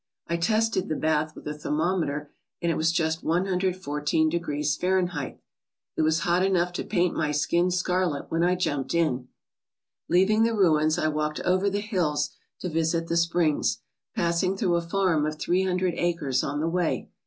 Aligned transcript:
I 0.25 0.35
tested 0.35 0.89
the 0.89 0.95
bath 0.95 1.35
with 1.35 1.47
a 1.47 1.53
thermometer 1.53 2.31
and 2.59 2.71
it 2.71 2.75
was 2.75 2.91
just 2.91 3.21
1 3.23 3.73
14 3.73 4.29
degrees 4.29 4.75
Fahrenheit. 4.75 5.39
It 5.95 6.01
was 6.01 6.21
hot 6.21 6.43
enough 6.43 6.73
to 6.73 6.83
paint 6.83 7.15
my 7.15 7.31
skin 7.31 7.69
scarlet 7.69 8.25
when 8.31 8.43
I 8.43 8.55
jumped 8.55 8.95
in. 8.95 9.27
Leaving 10.09 10.41
the 10.41 10.55
ruins, 10.55 10.97
I 10.97 11.07
walked 11.07 11.39
over 11.41 11.69
the 11.69 11.81
hills 11.81 12.31
to 12.61 12.67
visit 12.69 13.09
the 13.09 13.15
springs, 13.15 13.83
passing 14.15 14.57
through 14.57 14.73
a 14.77 14.81
farm 14.81 15.23
of 15.27 15.37
three 15.37 15.65
hundred 15.65 15.93
acres 15.95 16.43
on 16.43 16.61
the 16.61 16.67
way. 16.67 17.11